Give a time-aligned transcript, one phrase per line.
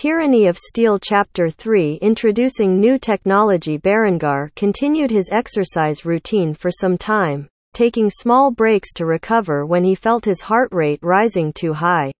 [0.00, 6.96] Tyranny of Steel Chapter 3 Introducing new technology Berengar continued his exercise routine for some
[6.96, 12.12] time, taking small breaks to recover when he felt his heart rate rising too high.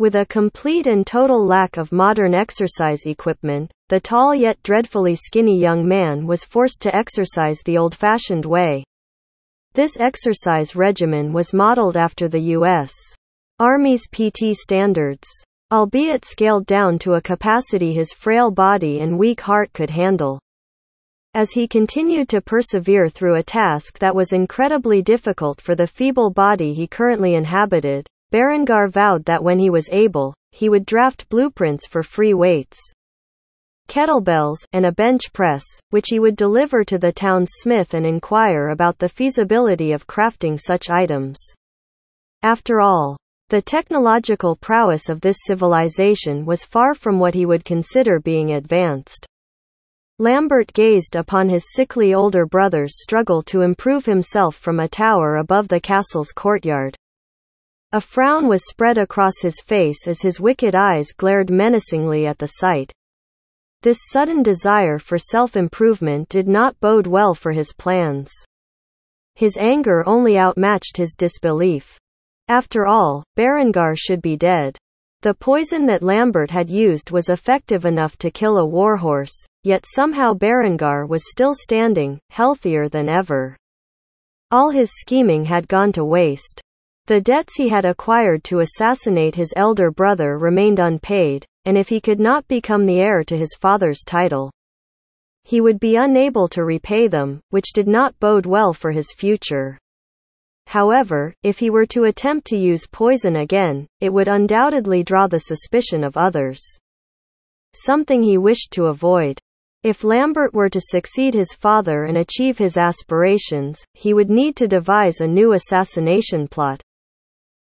[0.00, 5.60] With a complete and total lack of modern exercise equipment, the tall yet dreadfully skinny
[5.60, 8.82] young man was forced to exercise the old-fashioned way.
[9.74, 12.90] This exercise regimen was modeled after the U.S.
[13.60, 15.28] Army's PT standards
[15.72, 20.40] albeit scaled down to a capacity his frail body and weak heart could handle.
[21.34, 26.30] As he continued to persevere through a task that was incredibly difficult for the feeble
[26.30, 31.86] body he currently inhabited, Berengar vowed that when he was able, he would draft blueprints
[31.86, 32.78] for free weights,
[33.90, 38.68] kettlebells, and a bench press, which he would deliver to the town's smith and inquire
[38.68, 41.38] about the feasibility of crafting such items.
[42.42, 43.16] After all,
[43.50, 49.26] the technological prowess of this civilization was far from what he would consider being advanced.
[50.20, 55.66] Lambert gazed upon his sickly older brother's struggle to improve himself from a tower above
[55.66, 56.94] the castle's courtyard.
[57.90, 62.46] A frown was spread across his face as his wicked eyes glared menacingly at the
[62.46, 62.92] sight.
[63.82, 68.30] This sudden desire for self-improvement did not bode well for his plans.
[69.34, 71.98] His anger only outmatched his disbelief.
[72.50, 74.76] After all, Berengar should be dead.
[75.22, 80.34] The poison that Lambert had used was effective enough to kill a warhorse, yet somehow
[80.34, 83.56] Berengar was still standing, healthier than ever.
[84.50, 86.60] All his scheming had gone to waste.
[87.06, 92.00] The debts he had acquired to assassinate his elder brother remained unpaid, and if he
[92.00, 94.50] could not become the heir to his father's title,
[95.44, 99.78] he would be unable to repay them, which did not bode well for his future.
[100.70, 105.40] However, if he were to attempt to use poison again, it would undoubtedly draw the
[105.40, 106.60] suspicion of others.
[107.74, 109.40] Something he wished to avoid.
[109.82, 114.68] If Lambert were to succeed his father and achieve his aspirations, he would need to
[114.68, 116.80] devise a new assassination plot.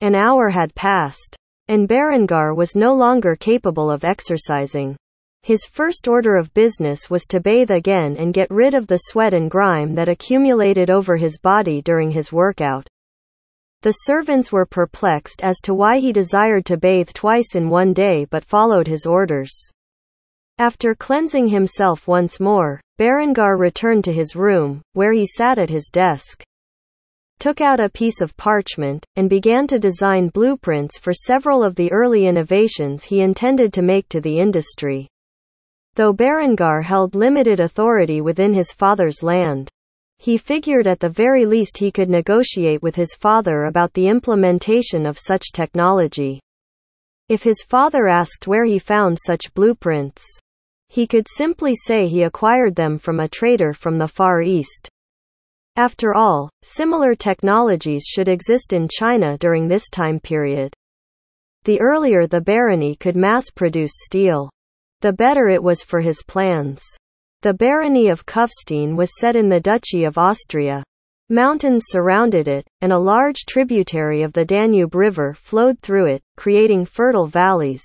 [0.00, 1.36] An hour had passed,
[1.66, 4.96] and Berengar was no longer capable of exercising.
[5.42, 9.34] His first order of business was to bathe again and get rid of the sweat
[9.34, 12.88] and grime that accumulated over his body during his workout.
[13.82, 18.24] The servants were perplexed as to why he desired to bathe twice in one day
[18.24, 19.52] but followed his orders.
[20.58, 25.90] After cleansing himself once more, Berengar returned to his room, where he sat at his
[25.92, 26.44] desk
[27.40, 31.90] took out a piece of parchment, and began to design blueprints for several of the
[31.90, 35.08] early innovations he intended to make to the industry.
[35.96, 39.68] Though Berengar held limited authority within his father's land,
[40.22, 45.04] he figured at the very least he could negotiate with his father about the implementation
[45.04, 46.40] of such technology.
[47.28, 50.24] If his father asked where he found such blueprints,
[50.88, 54.88] he could simply say he acquired them from a trader from the Far East.
[55.74, 60.72] After all, similar technologies should exist in China during this time period.
[61.64, 64.50] The earlier the barony could mass produce steel,
[65.00, 66.84] the better it was for his plans.
[67.42, 70.84] The barony of Kufstein was set in the Duchy of Austria.
[71.28, 76.84] Mountains surrounded it, and a large tributary of the Danube River flowed through it, creating
[76.84, 77.82] fertile valleys.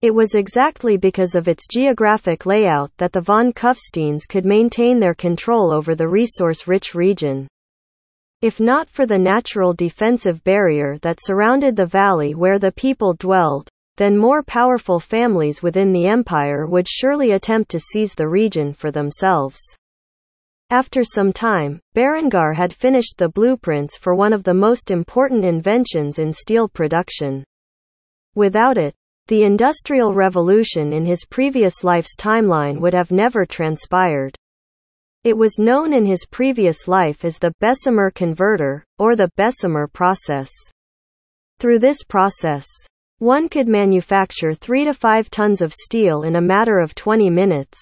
[0.00, 5.14] It was exactly because of its geographic layout that the von Kufsteins could maintain their
[5.14, 7.48] control over the resource-rich region.
[8.40, 13.68] If not for the natural defensive barrier that surrounded the valley where the people dwelled,
[13.98, 18.90] then more powerful families within the empire would surely attempt to seize the region for
[18.90, 19.60] themselves.
[20.70, 26.18] After some time, Berengar had finished the blueprints for one of the most important inventions
[26.18, 27.42] in steel production.
[28.34, 28.94] Without it,
[29.26, 34.36] the Industrial Revolution in his previous life's timeline would have never transpired.
[35.24, 40.50] It was known in his previous life as the Bessemer converter, or the Bessemer process.
[41.58, 42.66] Through this process,
[43.18, 47.78] one could manufacture 3 to 5 tons of steel in a matter of 20 minutes.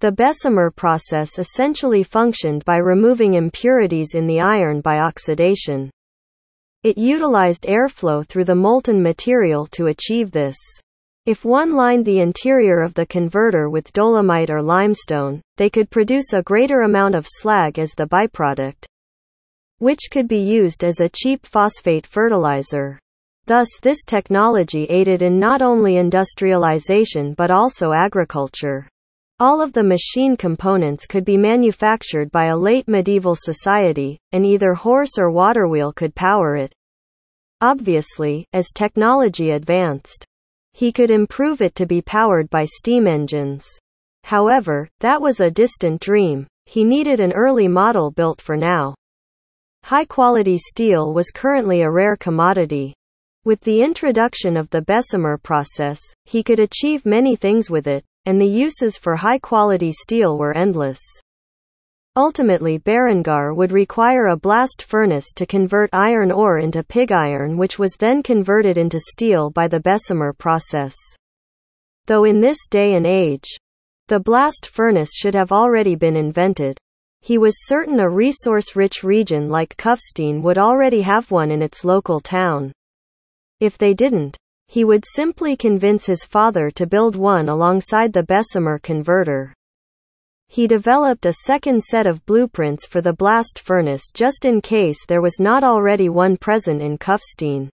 [0.00, 5.88] The Bessemer process essentially functioned by removing impurities in the iron by oxidation.
[6.82, 10.56] It utilized airflow through the molten material to achieve this.
[11.26, 16.32] If one lined the interior of the converter with dolomite or limestone, they could produce
[16.32, 18.84] a greater amount of slag as the byproduct,
[19.78, 22.98] which could be used as a cheap phosphate fertilizer.
[23.46, 28.88] Thus this technology aided in not only industrialization but also agriculture.
[29.38, 34.72] All of the machine components could be manufactured by a late medieval society, and either
[34.74, 36.72] horse or water wheel could power it.
[37.60, 40.24] Obviously, as technology advanced,
[40.72, 43.66] He could improve it to be powered by steam engines.
[44.24, 46.46] However, that was a distant dream.
[46.66, 48.94] He needed an early model built for now.
[49.84, 52.94] High quality steel was currently a rare commodity.
[53.46, 58.40] With the introduction of the Bessemer process, he could achieve many things with it, and
[58.40, 60.98] the uses for high quality steel were endless.
[62.16, 67.78] Ultimately Berengar would require a blast furnace to convert iron ore into pig iron which
[67.78, 70.94] was then converted into steel by the Bessemer process.
[72.06, 73.50] Though in this day and age,
[74.08, 76.78] the blast furnace should have already been invented.
[77.20, 82.20] He was certain a resource-rich region like Kufstein would already have one in its local
[82.20, 82.72] town.
[83.64, 84.36] If they didn't,
[84.68, 89.54] he would simply convince his father to build one alongside the Bessemer converter.
[90.48, 95.22] He developed a second set of blueprints for the blast furnace just in case there
[95.22, 97.70] was not already one present in Kufstein.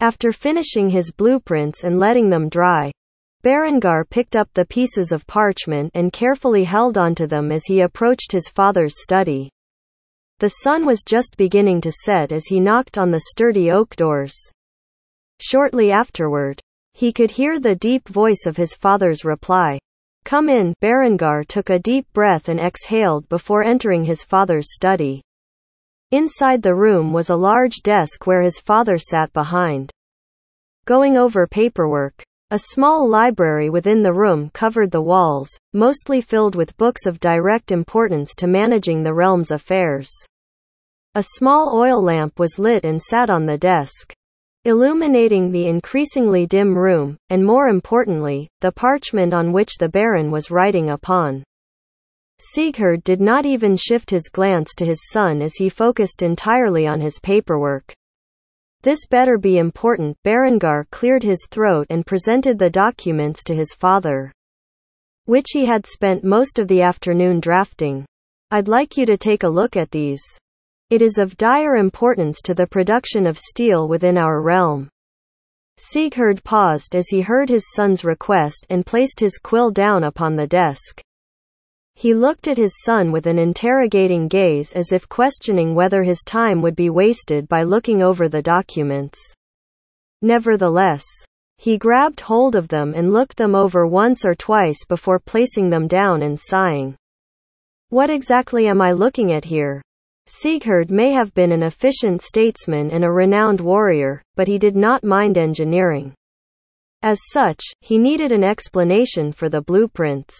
[0.00, 2.90] After finishing his blueprints and letting them dry,
[3.44, 8.32] Berengar picked up the pieces of parchment and carefully held onto them as he approached
[8.32, 9.50] his father's study.
[10.40, 14.34] The sun was just beginning to set as he knocked on the sturdy oak doors.
[15.40, 16.60] Shortly afterward,
[16.94, 19.78] he could hear the deep voice of his father's reply.
[20.24, 20.74] Come in.
[20.80, 25.22] Berengar took a deep breath and exhaled before entering his father's study.
[26.10, 29.90] Inside the room was a large desk where his father sat behind.
[30.84, 36.76] Going over paperwork, a small library within the room covered the walls, mostly filled with
[36.76, 40.08] books of direct importance to managing the realm's affairs.
[41.14, 44.14] A small oil lamp was lit and sat on the desk,
[44.66, 50.50] illuminating the increasingly dim room, and more importantly, the parchment on which the Baron was
[50.50, 51.44] writing upon.
[52.40, 57.00] Siegfried did not even shift his glance to his son as he focused entirely on
[57.00, 57.94] his paperwork.
[58.82, 60.16] This better be important.
[60.24, 64.32] Berengar cleared his throat and presented the documents to his father,
[65.26, 68.04] which he had spent most of the afternoon drafting.
[68.50, 70.22] I'd like you to take a look at these.
[70.88, 74.88] It is of dire importance to the production of steel within our realm.
[75.78, 80.46] Siegfried paused as he heard his son's request and placed his quill down upon the
[80.46, 81.02] desk.
[81.96, 86.62] He looked at his son with an interrogating gaze as if questioning whether his time
[86.62, 89.18] would be wasted by looking over the documents.
[90.22, 91.04] Nevertheless,
[91.58, 95.88] he grabbed hold of them and looked them over once or twice before placing them
[95.88, 96.94] down and sighing.
[97.88, 99.82] What exactly am I looking at here?
[100.28, 105.04] Siegfried may have been an efficient statesman and a renowned warrior, but he did not
[105.04, 106.12] mind engineering.
[107.02, 110.34] As such, he needed an explanation for the blueprints.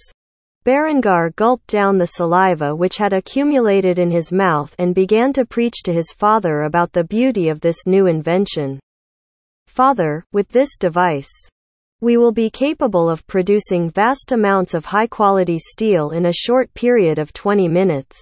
[0.65, 5.85] Berengar gulped down the saliva which had accumulated in his mouth and began to preach
[5.85, 8.81] to his father about the beauty of this new invention.
[9.69, 11.31] Father, with this device,
[12.01, 16.75] we will be capable of producing vast amounts of high quality steel in a short
[16.75, 18.19] period of 20 minutes.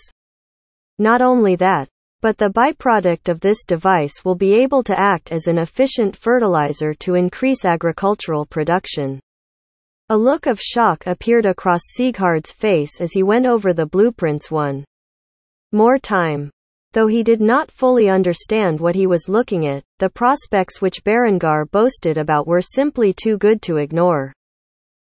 [0.99, 1.89] Not only that,
[2.21, 6.95] but the byproduct of this device will be able to act as an efficient fertilizer
[6.95, 9.21] to increase agricultural production.
[10.09, 14.85] A look of shock appeared across Sieghard's face as he went over the blueprints one
[15.73, 16.51] more time.
[16.93, 21.69] Though he did not fully understand what he was looking at, the prospects which Berengar
[21.71, 24.33] boasted about were simply too good to ignore.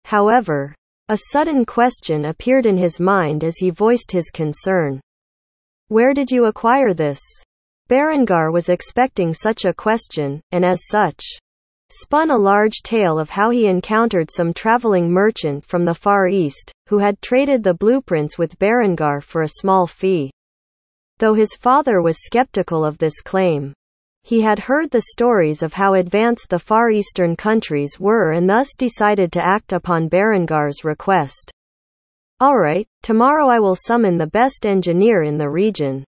[0.04, 0.74] However,
[1.08, 5.00] a sudden question appeared in his mind as he voiced his concern.
[5.88, 7.18] Where did you acquire this?
[7.88, 11.24] Berengar was expecting such a question, and as such,
[11.88, 16.70] spun a large tale of how he encountered some traveling merchant from the Far East,
[16.88, 20.30] who had traded the blueprints with Berengar for a small fee.
[21.16, 23.72] Though his father was skeptical of this claim,
[24.24, 28.74] he had heard the stories of how advanced the Far Eastern countries were and thus
[28.76, 31.50] decided to act upon Berengar's request.
[32.40, 36.04] Alright, tomorrow I will summon the best engineer in the region.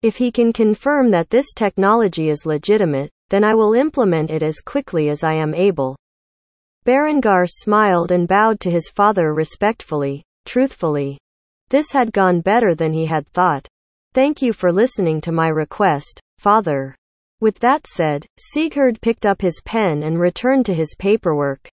[0.00, 4.60] If he can confirm that this technology is legitimate, then I will implement it as
[4.60, 5.96] quickly as I am able.
[6.84, 11.18] Berengar smiled and bowed to his father respectfully, truthfully.
[11.70, 13.66] This had gone better than he had thought.
[14.14, 16.94] Thank you for listening to my request, father.
[17.40, 21.68] With that said, Sigurd picked up his pen and returned to his paperwork.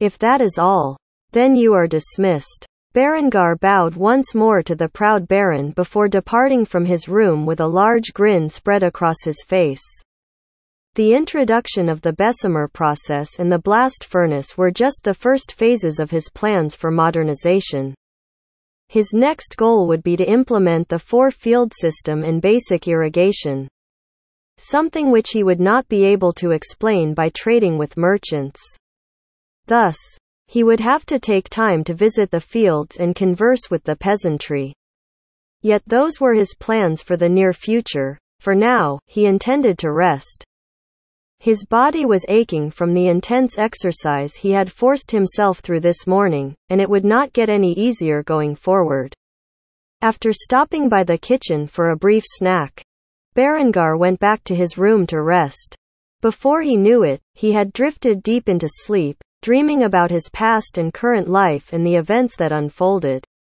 [0.00, 0.98] If that is all,
[1.32, 2.66] then you are dismissed.
[2.94, 7.66] Berengar bowed once more to the proud Baron before departing from his room with a
[7.66, 9.82] large grin spread across his face.
[10.94, 15.98] The introduction of the Bessemer process and the blast furnace were just the first phases
[15.98, 17.96] of his plans for modernization.
[18.88, 23.66] His next goal would be to implement the four-field system and basic irrigation.
[24.56, 28.60] something which he would not be able to explain by trading with merchants.
[29.66, 29.96] Thus,
[30.46, 34.74] he would have to take time to visit the fields and converse with the peasantry.
[35.62, 38.18] Yet those were his plans for the near future.
[38.40, 40.44] For now, he intended to rest.
[41.38, 46.54] His body was aching from the intense exercise he had forced himself through this morning,
[46.68, 49.14] and it would not get any easier going forward.
[50.02, 52.84] After stopping by the kitchen for a brief snack,
[53.34, 55.74] Berengar went back to his room to rest.
[56.20, 60.94] Before he knew it, he had drifted deep into sleep, dreaming about his past and
[60.94, 63.22] current life and the events that unfolded.